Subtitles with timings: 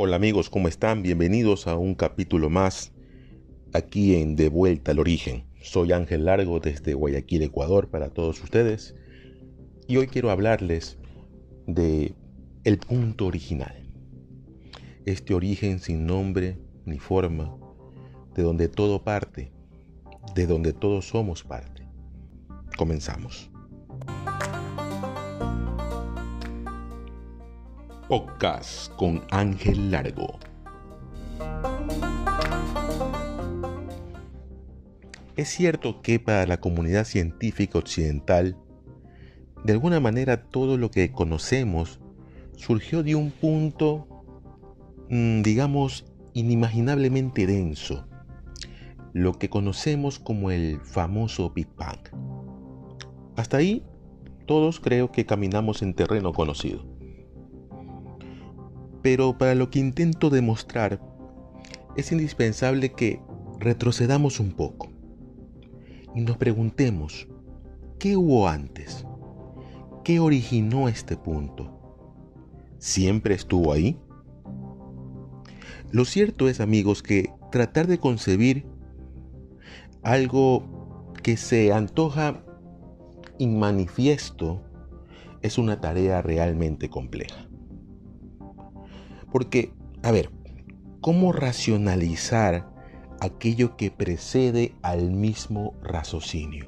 [0.00, 1.02] Hola amigos, ¿cómo están?
[1.02, 2.92] Bienvenidos a un capítulo más
[3.72, 5.42] aquí en De Vuelta al Origen.
[5.60, 8.94] Soy Ángel Largo desde Guayaquil, Ecuador, para todos ustedes.
[9.88, 10.98] Y hoy quiero hablarles
[11.66, 12.14] de
[12.62, 13.90] el punto original.
[15.04, 17.58] Este origen sin nombre ni forma,
[18.36, 19.50] de donde todo parte,
[20.36, 21.88] de donde todos somos parte.
[22.76, 23.50] Comenzamos.
[28.08, 30.38] Podcast con Ángel Largo.
[35.36, 38.56] Es cierto que para la comunidad científica occidental,
[39.62, 42.00] de alguna manera todo lo que conocemos
[42.56, 44.08] surgió de un punto,
[45.10, 48.08] mm, digamos, inimaginablemente denso,
[49.12, 52.00] lo que conocemos como el famoso Big Bang.
[53.36, 53.84] Hasta ahí,
[54.46, 56.97] todos creo que caminamos en terreno conocido.
[59.02, 61.00] Pero para lo que intento demostrar,
[61.96, 63.20] es indispensable que
[63.58, 64.88] retrocedamos un poco
[66.14, 67.28] y nos preguntemos,
[67.98, 69.04] ¿qué hubo antes?
[70.04, 72.06] ¿Qué originó este punto?
[72.78, 73.98] ¿Siempre estuvo ahí?
[75.90, 78.66] Lo cierto es, amigos, que tratar de concebir
[80.02, 82.42] algo que se antoja
[83.38, 84.62] inmanifiesto
[85.42, 87.48] es una tarea realmente compleja.
[89.30, 90.30] Porque, a ver,
[91.00, 92.70] ¿cómo racionalizar
[93.20, 96.66] aquello que precede al mismo raciocinio?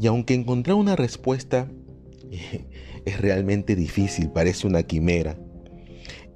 [0.00, 1.70] Y aunque encontrar una respuesta
[3.04, 5.38] es realmente difícil, parece una quimera,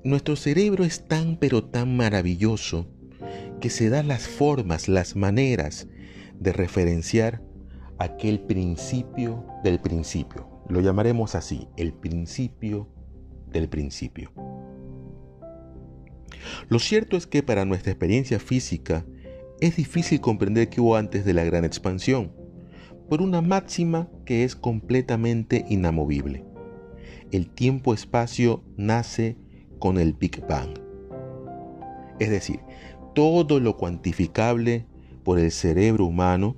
[0.03, 2.87] nuestro cerebro es tan pero tan maravilloso
[3.61, 5.89] que se da las formas, las maneras
[6.39, 7.43] de referenciar
[7.99, 10.49] aquel principio del principio.
[10.69, 12.89] Lo llamaremos así, el principio
[13.55, 14.31] del principio.
[16.69, 19.07] Lo cierto es que para nuestra experiencia física
[19.61, 22.33] es difícil comprender qué hubo antes de la gran expansión,
[23.09, 26.45] por una máxima que es completamente inamovible.
[27.31, 29.37] El tiempo-espacio nace
[29.79, 30.79] con el Big Bang.
[32.19, 32.61] Es decir,
[33.15, 34.87] todo lo cuantificable
[35.23, 36.57] por el cerebro humano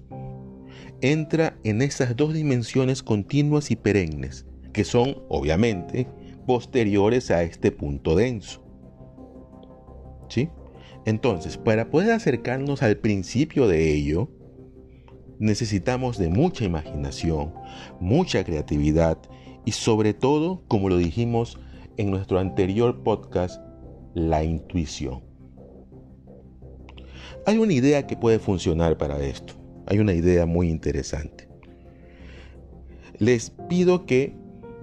[1.01, 6.09] entra en esas dos dimensiones continuas y perennes, que son, obviamente,
[6.47, 8.63] posteriores a este punto denso.
[10.29, 10.49] ¿Sí?
[11.05, 14.29] Entonces, para poder acercarnos al principio de ello,
[15.39, 17.55] necesitamos de mucha imaginación,
[18.01, 19.19] mucha creatividad
[19.65, 21.59] y sobre todo, como lo dijimos
[21.97, 23.61] en nuestro anterior podcast,
[24.15, 25.23] la intuición.
[27.47, 29.55] Hay una idea que puede funcionar para esto.
[29.87, 31.49] Hay una idea muy interesante.
[33.19, 34.37] Les pido que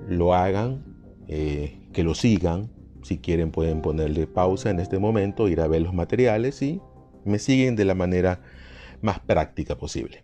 [0.08, 0.93] lo hagan
[1.28, 2.70] eh, que lo sigan.
[3.04, 6.82] Si quieren pueden ponerle pausa en este momento, ir a ver los materiales y
[7.26, 8.42] me siguen de la manera
[9.02, 10.24] más práctica posible.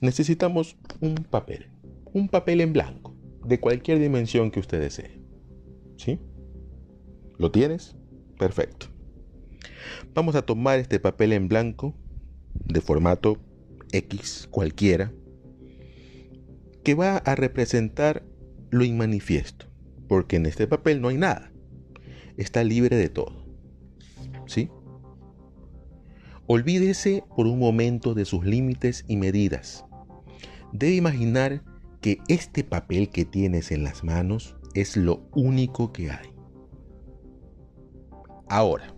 [0.00, 1.70] Necesitamos un papel,
[2.12, 5.22] un papel en blanco, de cualquier dimensión que usted desee.
[5.96, 6.18] ¿Sí?
[7.38, 7.96] ¿Lo tienes?
[8.38, 8.86] Perfecto.
[10.14, 11.94] Vamos a tomar este papel en blanco
[12.52, 13.38] de formato
[13.92, 15.12] X cualquiera
[16.82, 18.24] que va a representar
[18.70, 19.71] lo inmanifiesto
[20.12, 21.50] porque en este papel no hay nada.
[22.36, 23.46] Está libre de todo.
[24.44, 24.68] ¿Sí?
[26.46, 29.86] Olvídese por un momento de sus límites y medidas.
[30.70, 31.64] Debe imaginar
[32.02, 36.28] que este papel que tienes en las manos es lo único que hay.
[38.50, 38.94] Ahora,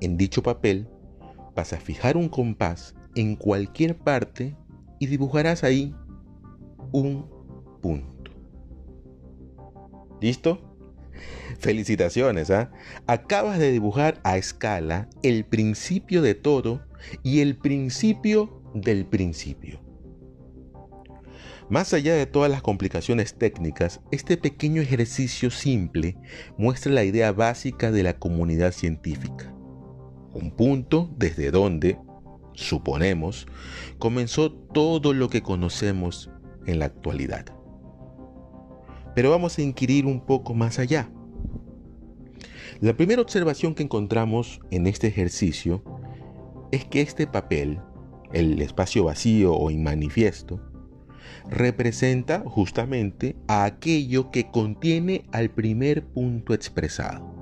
[0.00, 0.88] en dicho papel
[1.54, 4.56] vas a fijar un compás en cualquier parte
[4.98, 5.94] y dibujarás ahí
[6.90, 7.30] un
[7.80, 8.11] punto.
[10.22, 10.60] ¿Listo?
[11.58, 12.70] Felicitaciones, ¿ah?
[13.08, 16.86] Acabas de dibujar a escala el principio de todo
[17.24, 19.80] y el principio del principio.
[21.68, 26.16] Más allá de todas las complicaciones técnicas, este pequeño ejercicio simple
[26.56, 29.52] muestra la idea básica de la comunidad científica.
[30.34, 31.98] Un punto desde donde,
[32.52, 33.48] suponemos,
[33.98, 36.30] comenzó todo lo que conocemos
[36.66, 37.61] en la actualidad.
[39.14, 41.10] Pero vamos a inquirir un poco más allá.
[42.80, 45.82] La primera observación que encontramos en este ejercicio
[46.72, 47.78] es que este papel,
[48.32, 50.60] el espacio vacío o inmanifiesto,
[51.48, 57.32] representa justamente a aquello que contiene al primer punto expresado.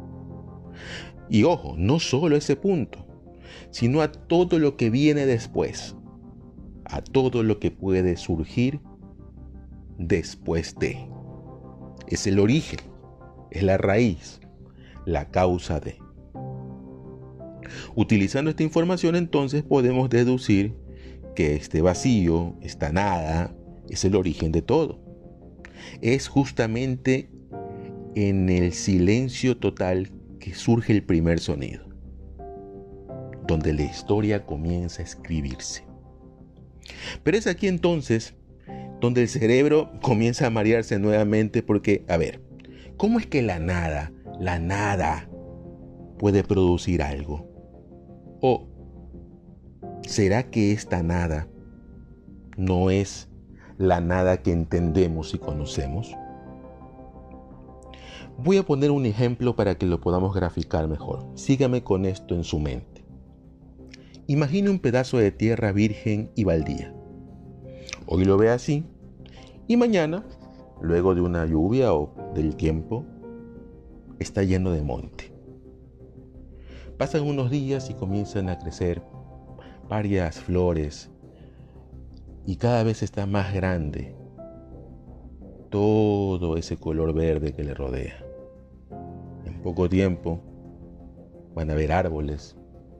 [1.28, 3.06] Y ojo, no solo ese punto,
[3.70, 5.96] sino a todo lo que viene después,
[6.84, 8.80] a todo lo que puede surgir
[9.96, 11.08] después de
[12.10, 12.80] es el origen,
[13.50, 14.40] es la raíz,
[15.06, 15.96] la causa de.
[17.94, 20.74] Utilizando esta información entonces podemos deducir
[21.34, 23.54] que este vacío, esta nada,
[23.88, 25.00] es el origen de todo.
[26.00, 27.30] Es justamente
[28.14, 31.84] en el silencio total que surge el primer sonido,
[33.46, 35.84] donde la historia comienza a escribirse.
[37.22, 38.34] Pero es aquí entonces
[39.00, 42.40] donde el cerebro comienza a marearse nuevamente porque, a ver,
[42.96, 45.28] ¿cómo es que la nada, la nada,
[46.18, 47.48] puede producir algo?
[48.40, 48.68] ¿O
[50.02, 51.48] será que esta nada
[52.56, 53.28] no es
[53.78, 56.14] la nada que entendemos y conocemos?
[58.36, 61.26] Voy a poner un ejemplo para que lo podamos graficar mejor.
[61.34, 63.04] Sígame con esto en su mente.
[64.26, 66.94] Imagine un pedazo de tierra virgen y baldía.
[68.12, 68.84] Hoy lo ve así.
[69.68, 70.24] Y mañana,
[70.80, 73.04] luego de una lluvia o del tiempo,
[74.18, 75.32] está lleno de monte.
[76.98, 79.00] Pasan unos días y comienzan a crecer
[79.88, 81.08] varias flores.
[82.46, 84.16] Y cada vez está más grande
[85.68, 88.26] todo ese color verde que le rodea.
[89.62, 90.40] Poco tiempo
[91.54, 92.56] van a haber árboles.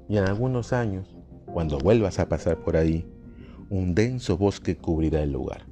[0.09, 1.17] Y en algunos años,
[1.53, 3.05] cuando vuelvas a pasar por ahí,
[3.71, 5.65] un denso bosque cubrirá el lugar.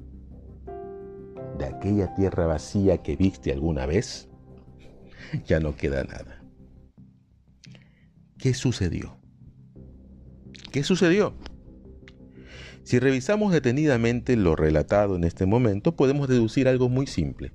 [1.57, 4.29] De aquella tierra vacía que viste alguna vez,
[5.45, 6.41] ya no queda nada.
[8.37, 9.17] ¿Qué sucedió?
[10.71, 11.35] ¿Qué sucedió?
[12.83, 17.51] Si revisamos detenidamente lo relatado en este momento, podemos deducir algo muy simple.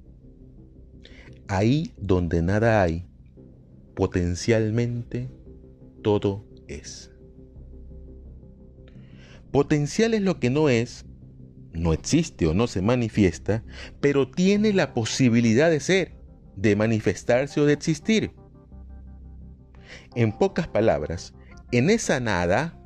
[1.49, 3.07] Ahí donde nada hay,
[3.95, 5.31] potencialmente
[6.03, 7.14] todo es.
[9.55, 11.07] Potencial es lo que no es,
[11.73, 13.63] no existe o no se manifiesta,
[14.01, 16.17] pero tiene la posibilidad de ser,
[16.57, 18.33] de manifestarse o de existir.
[20.17, 21.35] En pocas palabras,
[21.71, 22.85] en esa nada,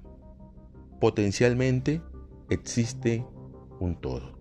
[1.00, 2.02] potencialmente
[2.50, 3.24] existe
[3.80, 4.38] un todo.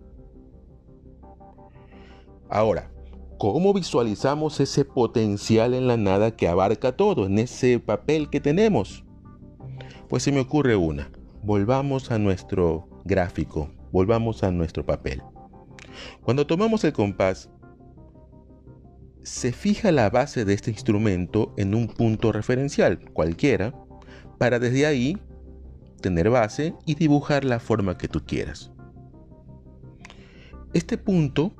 [2.50, 2.90] Ahora,
[3.38, 9.04] ¿Cómo visualizamos ese potencial en la nada que abarca todo, en ese papel que tenemos?
[10.08, 11.08] Pues se me ocurre una.
[11.42, 15.22] Volvamos a nuestro gráfico, volvamos a nuestro papel.
[16.22, 17.50] Cuando tomamos el compás,
[19.22, 23.74] se fija la base de este instrumento en un punto referencial, cualquiera,
[24.38, 25.18] para desde ahí
[26.00, 28.72] tener base y dibujar la forma que tú quieras.
[30.72, 31.54] Este punto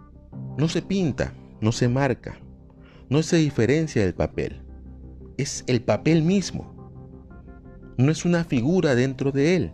[0.57, 2.39] no se pinta, no se marca,
[3.09, 4.63] no se diferencia del papel.
[5.37, 6.78] Es el papel mismo.
[7.99, 9.73] No es una figura dentro de él,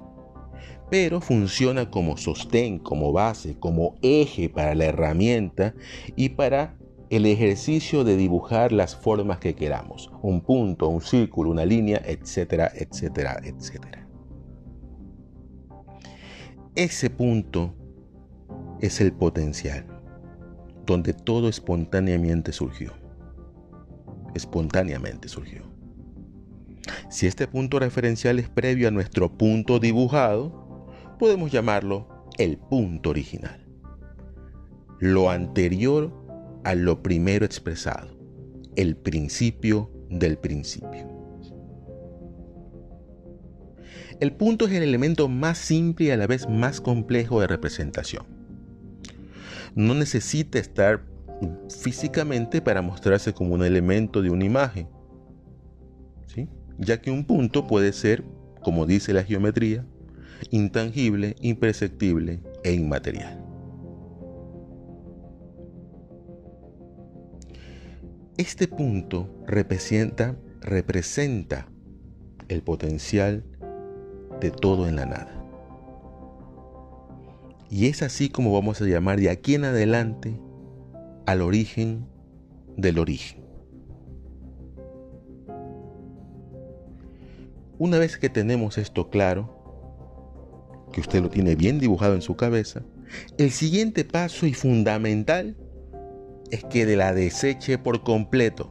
[0.91, 5.75] pero funciona como sostén, como base, como eje para la herramienta
[6.17, 6.79] y para
[7.11, 10.11] el ejercicio de dibujar las formas que queramos.
[10.23, 14.09] Un punto, un círculo, una línea, etcétera, etcétera, etcétera.
[16.75, 17.75] Ese punto
[18.81, 19.87] es el potencial
[20.87, 22.95] donde todo espontáneamente surgió.
[24.35, 25.74] Espontáneamente surgió.
[27.09, 30.89] Si este punto referencial es previo a nuestro punto dibujado,
[31.19, 33.67] podemos llamarlo el punto original.
[35.01, 36.13] Lo anterior
[36.65, 38.17] a lo primero expresado.
[38.77, 41.09] El principio del principio.
[44.21, 48.35] El punto es el elemento más simple y a la vez más complejo de representación
[49.75, 51.05] no necesita estar
[51.69, 54.89] físicamente para mostrarse como un elemento de una imagen.
[56.79, 58.25] Ya que un punto puede ser,
[58.63, 59.85] como dice la geometría,
[60.51, 63.41] intangible, imperceptible e inmaterial.
[68.37, 71.69] Este punto representa, representa
[72.49, 73.45] el potencial
[74.41, 75.41] de todo en la nada.
[77.71, 80.39] Y es así como vamos a llamar de aquí en adelante
[81.27, 82.07] al origen
[82.77, 83.44] del origen.
[87.79, 89.63] Una vez que tenemos esto claro,
[90.93, 92.83] que usted lo tiene bien dibujado en su cabeza,
[93.39, 95.57] el siguiente paso y fundamental
[96.51, 98.71] es que de la deseche por completo.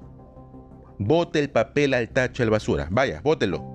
[1.00, 2.88] Bote el papel al tacho de basura.
[2.92, 3.66] Vaya, bótelo.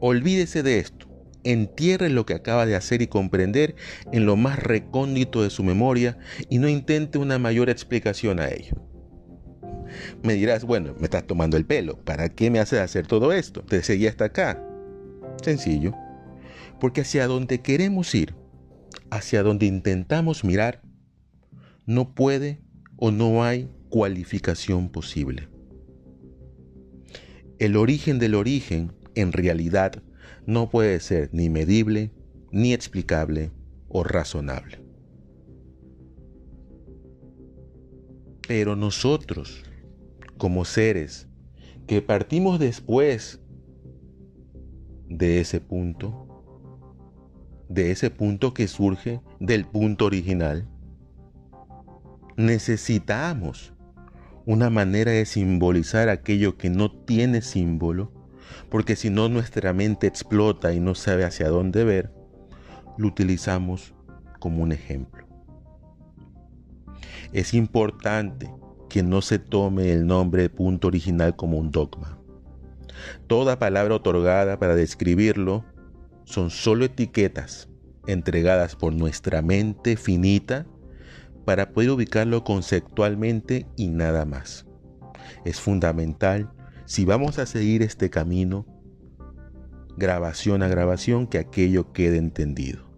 [0.00, 1.10] Olvídese de esto
[1.44, 3.74] entierre lo que acaba de hacer y comprender
[4.12, 8.89] en lo más recóndito de su memoria y no intente una mayor explicación a ello.
[10.22, 13.62] Me dirás, bueno, me estás tomando el pelo, ¿para qué me haces hacer todo esto?
[13.62, 14.62] Te seguí hasta acá.
[15.42, 15.94] Sencillo,
[16.80, 18.34] porque hacia donde queremos ir,
[19.10, 20.82] hacia donde intentamos mirar,
[21.86, 22.60] no puede
[22.96, 25.48] o no hay cualificación posible.
[27.58, 30.02] el origen del origen, en realidad,
[30.46, 32.10] no puede ser ni medible,
[32.50, 33.50] ni explicable
[33.88, 34.80] o razonable.
[38.48, 39.62] Pero nosotros,
[40.40, 41.28] como seres
[41.86, 43.42] que partimos después
[45.06, 46.42] de ese punto,
[47.68, 50.66] de ese punto que surge del punto original,
[52.38, 53.74] necesitamos
[54.46, 58.10] una manera de simbolizar aquello que no tiene símbolo,
[58.70, 62.14] porque si no nuestra mente explota y no sabe hacia dónde ver,
[62.96, 63.94] lo utilizamos
[64.38, 65.26] como un ejemplo.
[67.32, 68.50] Es importante
[68.90, 72.18] que no se tome el nombre punto original como un dogma.
[73.26, 75.64] Toda palabra otorgada para describirlo
[76.24, 77.70] son solo etiquetas
[78.06, 80.66] entregadas por nuestra mente finita
[81.46, 84.66] para poder ubicarlo conceptualmente y nada más.
[85.44, 86.50] Es fundamental,
[86.84, 88.66] si vamos a seguir este camino,
[89.96, 92.89] grabación a grabación, que aquello quede entendido.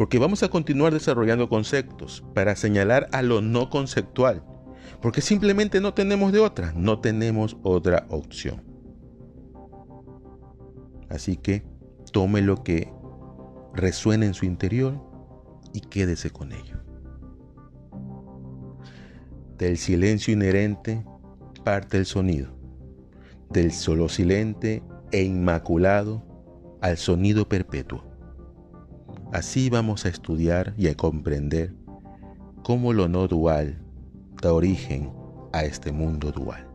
[0.00, 4.42] Porque vamos a continuar desarrollando conceptos para señalar a lo no conceptual.
[5.02, 8.62] Porque simplemente no tenemos de otra, no tenemos otra opción.
[11.10, 11.66] Así que
[12.12, 12.90] tome lo que
[13.74, 14.98] resuene en su interior
[15.74, 16.82] y quédese con ello.
[19.58, 21.04] Del silencio inherente
[21.62, 22.56] parte el sonido,
[23.50, 26.24] del solo silente e inmaculado
[26.80, 28.09] al sonido perpetuo.
[29.32, 31.72] Así vamos a estudiar y a comprender
[32.64, 33.80] cómo lo no dual
[34.42, 35.12] da origen
[35.52, 36.66] a este mundo dual.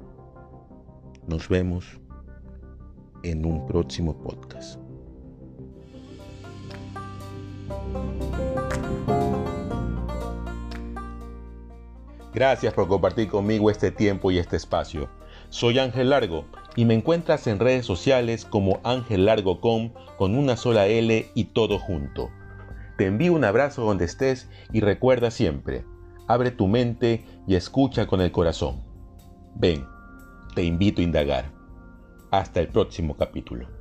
[1.28, 2.00] Nos vemos
[3.24, 4.80] en un próximo podcast.
[12.34, 15.10] Gracias por compartir conmigo este tiempo y este espacio.
[15.50, 16.46] Soy Ángel Largo
[16.78, 19.92] y me encuentras en redes sociales como Ángel Largo con
[20.38, 22.32] una sola L y todo junto.
[22.98, 25.86] Te envío un abrazo donde estés y recuerda siempre,
[26.28, 28.82] abre tu mente y escucha con el corazón.
[29.56, 29.86] Ven,
[30.56, 31.52] te invito a indagar.
[32.32, 33.75] Hasta el próximo capítulo.